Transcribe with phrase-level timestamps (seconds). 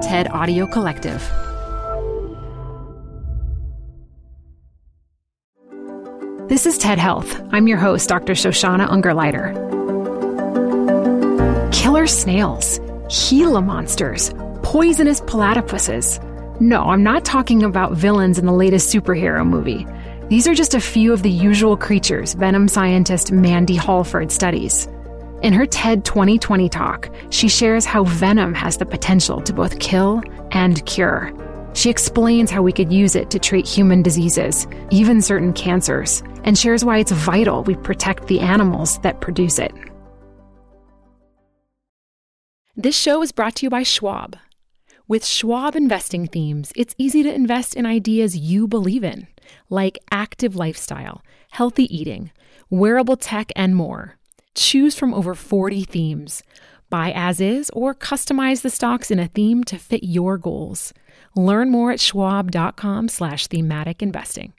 [0.00, 1.20] TED Audio Collective.
[6.48, 7.38] This is TED Health.
[7.52, 8.32] I'm your host, Dr.
[8.32, 9.52] Shoshana Ungerleider.
[11.70, 14.32] Killer snails, Gila monsters,
[14.62, 16.18] poisonous platypuses.
[16.60, 19.86] No, I'm not talking about villains in the latest superhero movie.
[20.30, 24.88] These are just a few of the usual creatures venom scientist Mandë Holford studies.
[25.42, 30.22] In her TED 2020 talk, she shares how venom has the potential to both kill
[30.50, 31.32] and cure.
[31.72, 36.58] She explains how we could use it to treat human diseases, even certain cancers, and
[36.58, 39.72] shares why it's vital we protect the animals that produce it.
[42.76, 44.36] This show is brought to you by Schwab.
[45.08, 49.26] With Schwab investing themes, it's easy to invest in ideas you believe in,
[49.70, 52.30] like active lifestyle, healthy eating,
[52.68, 54.19] wearable tech, and more.
[54.54, 56.42] Choose from over 40 themes.
[56.88, 60.92] Buy as is or customize the stocks in a theme to fit your goals.
[61.36, 64.52] Learn more at schwab.com slash thematic investing.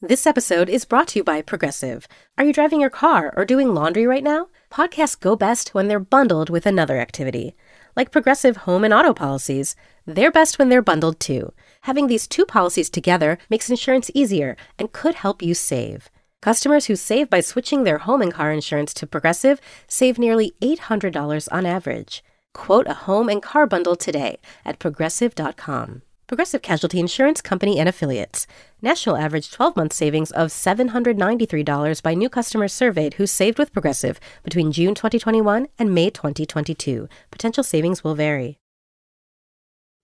[0.00, 2.08] This episode is brought to you by Progressive.
[2.36, 4.48] Are you driving your car or doing laundry right now?
[4.68, 7.54] Podcasts go best when they're bundled with another activity.
[7.94, 11.52] Like Progressive home and auto policies, they're best when they're bundled too.
[11.82, 16.10] Having these two policies together makes insurance easier and could help you save.
[16.42, 21.48] Customers who save by switching their home and car insurance to Progressive save nearly $800
[21.50, 22.22] on average.
[22.52, 26.02] Quote a home and car bundle today at progressive.com.
[26.26, 28.46] Progressive Casualty Insurance Company and Affiliates.
[28.80, 34.18] National average 12 month savings of $793 by new customers surveyed who saved with Progressive
[34.42, 37.08] between June 2021 and May 2022.
[37.30, 38.61] Potential savings will vary.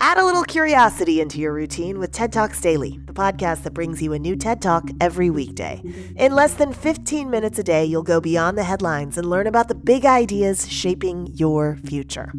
[0.00, 4.02] Add a little curiosity into your routine with TED Talks Daily, the podcast that brings
[4.02, 5.82] you a new TED Talk every weekday.
[6.16, 9.68] In less than 15 minutes a day, you'll go beyond the headlines and learn about
[9.68, 12.32] the big ideas shaping your future.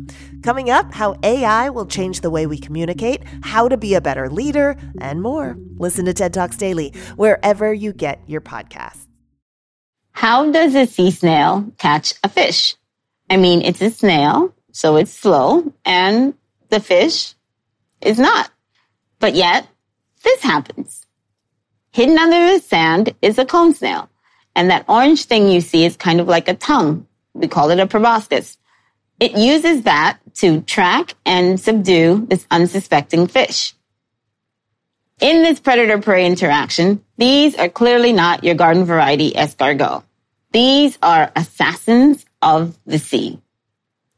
[0.44, 4.30] Coming up, how AI will change the way we communicate, how to be a better
[4.30, 5.58] leader, and more.
[5.78, 9.08] Listen to TED Talks Daily wherever you get your podcasts.
[10.12, 12.76] How does a sea snail catch a fish?
[13.30, 16.34] I mean, it's a snail, so it's slow, and
[16.70, 17.35] the fish
[18.06, 18.50] is not.
[19.20, 19.68] But yet,
[20.24, 21.06] this happens.
[21.92, 24.10] Hidden under the sand is a cone snail.
[24.56, 27.08] And that orange thing you see is kind of like a tongue.
[27.34, 28.58] We call it a proboscis.
[29.20, 33.74] It uses that to track and subdue this unsuspecting fish.
[35.22, 40.04] In this predator-prey interaction, these are clearly not your garden variety escargot.
[40.52, 43.42] These are assassins of the sea.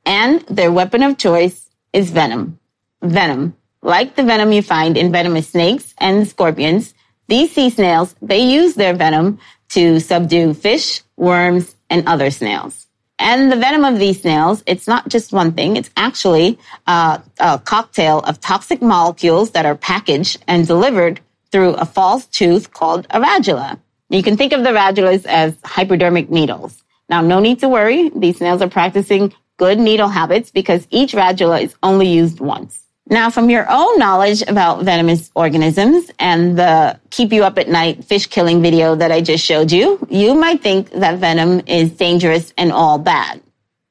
[0.06, 2.60] And their weapon of choice is venom.
[3.02, 6.94] Venom like the venom you find in venomous snakes and scorpions,
[7.28, 9.40] these sea snails, they use their venom
[9.70, 12.88] to subdue fish, worms, and other snails.
[13.20, 15.76] And the venom of these snails, it's not just one thing.
[15.76, 21.20] It's actually uh, a cocktail of toxic molecules that are packaged and delivered
[21.52, 23.80] through a false tooth called a radula.
[24.10, 26.82] You can think of the radulas as hypodermic needles.
[27.10, 28.10] Now, no need to worry.
[28.10, 32.84] These snails are practicing good needle habits because each radula is only used once.
[33.10, 38.04] Now, from your own knowledge about venomous organisms and the keep you up at night
[38.04, 42.54] fish killing video that I just showed you, you might think that venom is dangerous
[42.58, 43.42] and all bad.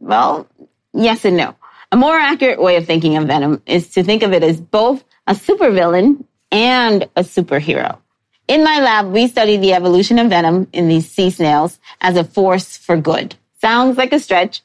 [0.00, 0.46] Well,
[0.92, 1.56] yes and no.
[1.92, 5.02] A more accurate way of thinking of venom is to think of it as both
[5.26, 7.98] a supervillain and a superhero.
[8.48, 12.24] In my lab, we study the evolution of venom in these sea snails as a
[12.24, 13.34] force for good.
[13.62, 14.62] Sounds like a stretch,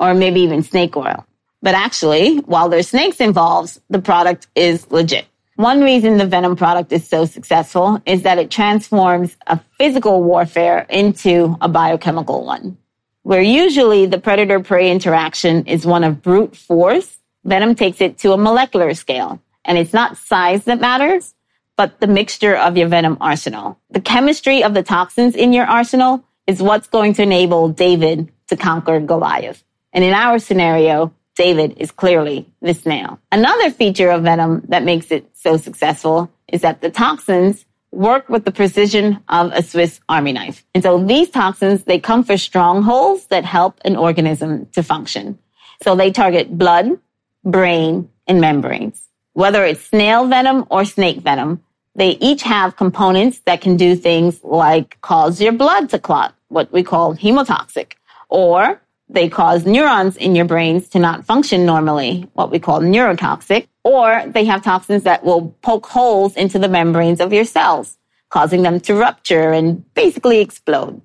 [0.00, 1.24] or maybe even snake oil.
[1.62, 5.26] But actually, while there's snakes involved, the product is legit.
[5.56, 10.86] One reason the Venom product is so successful is that it transforms a physical warfare
[10.88, 12.78] into a biochemical one.
[13.22, 18.32] Where usually the predator prey interaction is one of brute force, Venom takes it to
[18.32, 19.40] a molecular scale.
[19.64, 21.34] And it's not size that matters,
[21.76, 23.78] but the mixture of your Venom arsenal.
[23.90, 28.56] The chemistry of the toxins in your arsenal is what's going to enable David to
[28.56, 29.62] conquer Goliath.
[29.92, 33.18] And in our scenario, David is clearly the snail.
[33.30, 38.44] Another feature of venom that makes it so successful is that the toxins work with
[38.44, 40.64] the precision of a Swiss army knife.
[40.74, 45.38] And so these toxins, they come for strongholds that help an organism to function.
[45.82, 46.98] So they target blood,
[47.44, 49.00] brain, and membranes.
[49.34, 51.62] Whether it's snail venom or snake venom,
[51.94, 56.72] they each have components that can do things like cause your blood to clot, what
[56.72, 57.92] we call hemotoxic,
[58.28, 63.68] or they cause neurons in your brains to not function normally, what we call neurotoxic,
[63.84, 67.98] or they have toxins that will poke holes into the membranes of your cells,
[68.30, 71.02] causing them to rupture and basically explode,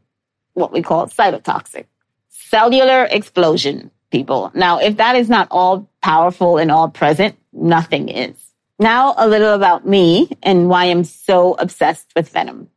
[0.54, 1.86] what we call cytotoxic.
[2.30, 4.52] Cellular explosion, people.
[4.54, 8.36] Now, if that is not all powerful and all present, nothing is.
[8.80, 12.70] Now, a little about me and why I'm so obsessed with venom.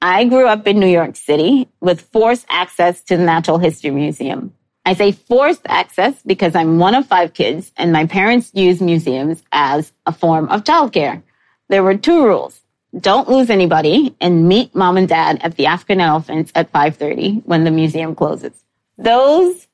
[0.00, 4.54] I grew up in New York City with forced access to the Natural History Museum.
[4.86, 9.42] I say forced access because I'm one of five kids and my parents use museums
[9.50, 11.22] as a form of childcare.
[11.68, 12.60] There were two rules.
[12.98, 17.64] Don't lose anybody and meet mom and dad at the African elephants at 5.30 when
[17.64, 18.64] the museum closes.
[18.96, 19.66] Those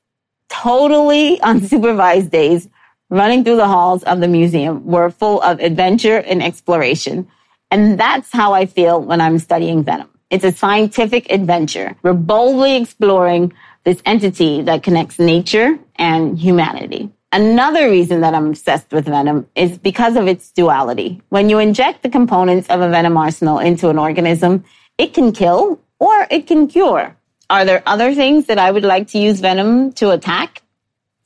[0.49, 2.67] totally unsupervised days
[3.11, 7.27] running through the halls of the museum were full of adventure and exploration.
[7.69, 10.09] And that's how I feel when I'm studying venom.
[10.29, 11.95] It's a scientific adventure.
[12.01, 17.11] We're boldly exploring this entity that connects nature and humanity.
[17.31, 21.21] Another reason that I'm obsessed with venom is because of its duality.
[21.29, 24.63] When you inject the components of a venom arsenal into an organism,
[24.97, 27.15] it can kill or it can cure.
[27.49, 30.63] Are there other things that I would like to use venom to attack?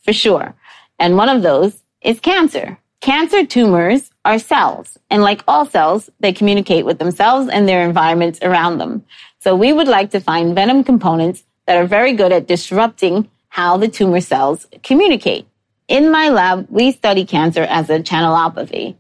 [0.04, 0.56] For sure.
[0.98, 2.78] And one of those is cancer.
[3.00, 8.38] Cancer tumors are cells, and like all cells, they communicate with themselves and their environments
[8.44, 9.04] around them.
[9.40, 13.78] So we would like to find venom components that are very good at disrupting how
[13.78, 15.48] the tumor cells communicate.
[15.88, 18.98] In my lab, we study cancer as a channelopathy.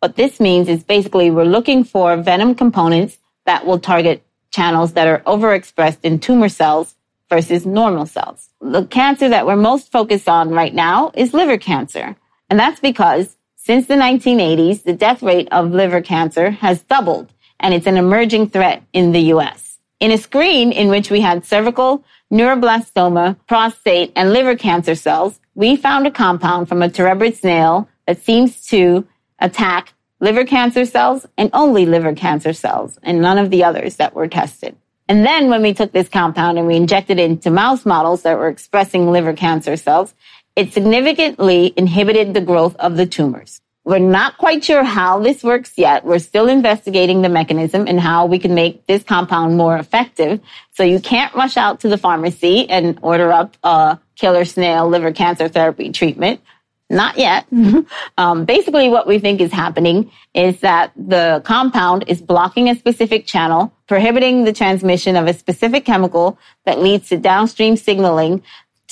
[0.00, 5.06] What this means is basically we're looking for venom components that will target channels that
[5.06, 6.96] are overexpressed in tumor cells
[7.30, 8.48] versus normal cells.
[8.60, 12.16] The cancer that we're most focused on right now is liver cancer.
[12.50, 17.72] And that's because since the 1980s, the death rate of liver cancer has doubled and
[17.72, 19.78] it's an emerging threat in the US.
[20.00, 25.76] In a screen in which we had cervical, neuroblastoma, prostate, and liver cancer cells, we
[25.76, 29.06] found a compound from a terebrid snail that seems to
[29.38, 34.14] attack liver cancer cells and only liver cancer cells and none of the others that
[34.14, 34.76] were tested.
[35.08, 38.38] And then when we took this compound and we injected it into mouse models that
[38.38, 40.14] were expressing liver cancer cells,
[40.56, 43.60] it significantly inhibited the growth of the tumors.
[43.84, 46.06] We're not quite sure how this works yet.
[46.06, 50.40] We're still investigating the mechanism and how we can make this compound more effective.
[50.72, 55.12] So you can't rush out to the pharmacy and order up a killer snail liver
[55.12, 56.40] cancer therapy treatment.
[56.88, 57.46] Not yet.
[58.18, 63.26] um, basically, what we think is happening is that the compound is blocking a specific
[63.26, 68.42] channel, prohibiting the transmission of a specific chemical that leads to downstream signaling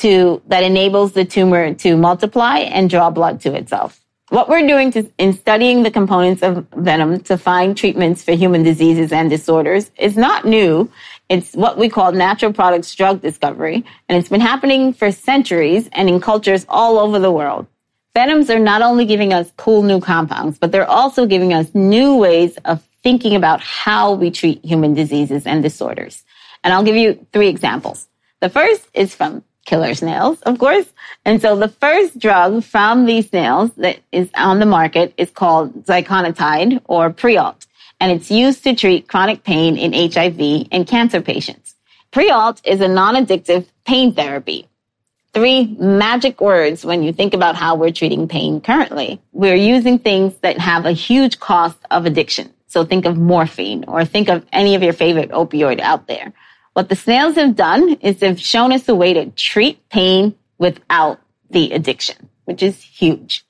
[0.03, 4.01] to that enables the tumor to multiply and draw blood to itself.
[4.29, 8.63] What we're doing to, in studying the components of venom to find treatments for human
[8.63, 10.91] diseases and disorders is not new.
[11.29, 16.09] It's what we call natural products drug discovery, and it's been happening for centuries and
[16.09, 17.67] in cultures all over the world.
[18.15, 22.17] Venoms are not only giving us cool new compounds, but they're also giving us new
[22.17, 26.25] ways of thinking about how we treat human diseases and disorders.
[26.65, 28.09] And I'll give you three examples.
[28.41, 30.87] The first is from killer snails, of course.
[31.25, 35.85] And so the first drug from these snails that is on the market is called
[35.85, 37.67] ziconotide or Prialt,
[38.01, 41.75] and it's used to treat chronic pain in HIV and cancer patients.
[42.13, 44.69] Prialt is a non-addictive pain therapy.
[45.33, 49.19] Three magic words when you think about how we're treating pain currently.
[49.33, 52.53] We're using things that have a huge cost of addiction.
[52.67, 56.35] So think of morphine or think of any of your favorite opioid out there.
[56.75, 61.21] What the snails have done is they've shown us a way to treat pain without
[61.51, 63.45] the addiction, which is huge.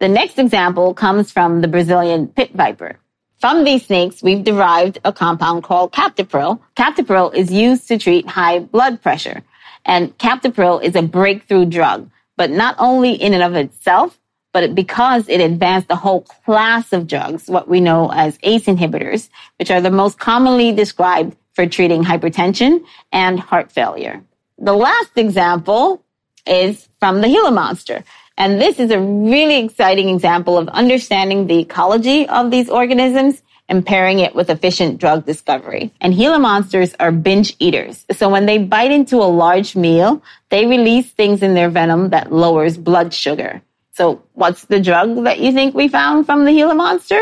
[0.00, 2.98] The next example comes from the Brazilian pit viper.
[3.40, 6.60] From these snakes, we've derived a compound called captopril.
[6.74, 9.42] Captopril is used to treat high blood pressure.
[9.84, 14.18] And captopril is a breakthrough drug, but not only in and of itself,
[14.56, 19.28] but because it advanced a whole class of drugs, what we know as ACE inhibitors,
[19.58, 22.82] which are the most commonly described for treating hypertension
[23.12, 24.22] and heart failure.
[24.56, 26.02] The last example
[26.46, 28.02] is from the Gila monster.
[28.38, 33.84] And this is a really exciting example of understanding the ecology of these organisms and
[33.84, 35.92] pairing it with efficient drug discovery.
[36.00, 38.06] And Gila monsters are binge eaters.
[38.12, 42.32] So when they bite into a large meal, they release things in their venom that
[42.32, 43.60] lowers blood sugar.
[43.96, 47.20] So what's the drug that you think we found from the Gila monster?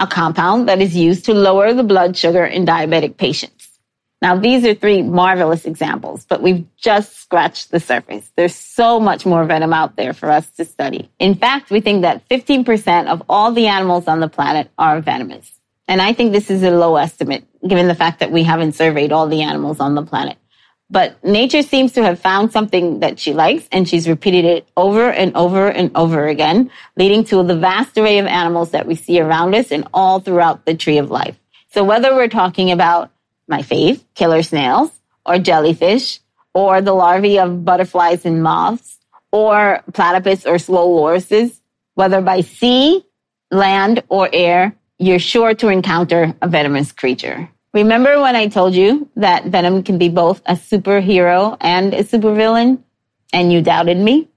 [0.00, 3.80] a compound that is used to lower the blood sugar in diabetic patients.
[4.20, 8.30] Now, these are three marvelous examples, but we've just scratched the surface.
[8.36, 11.08] There's so much more venom out there for us to study.
[11.20, 15.52] In fact, we think that 15% of all the animals on the planet are venomous.
[15.86, 19.12] And I think this is a low estimate, given the fact that we haven't surveyed
[19.12, 20.36] all the animals on the planet.
[20.90, 25.10] But nature seems to have found something that she likes, and she's repeated it over
[25.10, 29.20] and over and over again, leading to the vast array of animals that we see
[29.20, 31.36] around us and all throughout the tree of life.
[31.72, 33.10] So whether we're talking about
[33.46, 34.90] my fave, killer snails,
[35.26, 36.20] or jellyfish,
[36.54, 38.98] or the larvae of butterflies and moths,
[39.30, 41.60] or platypus or slow lorises,
[41.94, 43.04] whether by sea,
[43.50, 47.50] land, or air, you're sure to encounter a venomous creature.
[47.78, 52.82] Remember when I told you that Venom can be both a superhero and a supervillain?
[53.32, 54.28] And you doubted me?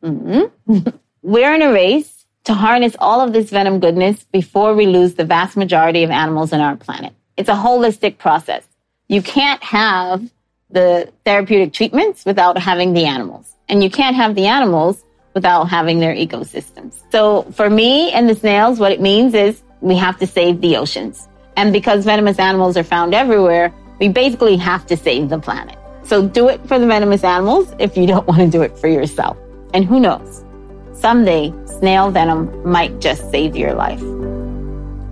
[0.00, 0.90] Mm-hmm.
[1.22, 5.24] We're in a race to harness all of this Venom goodness before we lose the
[5.24, 7.12] vast majority of animals on our planet.
[7.36, 8.64] It's a holistic process.
[9.08, 10.30] You can't have
[10.70, 13.56] the therapeutic treatments without having the animals.
[13.68, 15.02] And you can't have the animals
[15.34, 17.02] without having their ecosystems.
[17.10, 20.76] So for me and the snails, what it means is we have to save the
[20.76, 21.26] oceans.
[21.56, 25.78] And because venomous animals are found everywhere, we basically have to save the planet.
[26.02, 28.88] So do it for the venomous animals if you don't want to do it for
[28.88, 29.36] yourself.
[29.72, 30.44] And who knows?
[30.92, 34.00] Someday, snail venom might just save your life.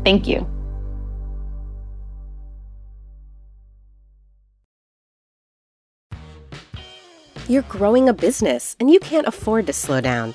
[0.05, 0.49] Thank you.
[7.49, 10.35] You're growing a business and you can't afford to slow down.